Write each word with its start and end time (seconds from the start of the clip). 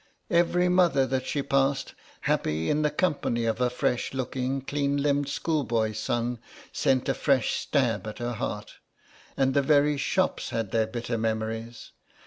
Every 0.31 0.67
mother 0.67 1.05
that 1.05 1.27
she 1.27 1.43
passed 1.43 1.93
happy 2.21 2.71
in 2.71 2.81
the 2.81 2.89
company 2.89 3.45
of 3.45 3.61
a 3.61 3.69
fresh 3.69 4.15
looking 4.15 4.61
clean 4.61 4.97
limbed 4.97 5.29
schoolboy 5.29 5.91
son 5.91 6.39
sent 6.73 7.07
a 7.07 7.13
fresh 7.13 7.53
stab 7.55 8.07
at 8.07 8.17
her 8.17 8.33
heart, 8.33 8.77
and 9.37 9.53
the 9.53 9.61
very 9.61 9.97
shops 9.97 10.49
had 10.49 10.71
their 10.71 10.87
bitter 10.87 11.19
memories. 11.19 11.91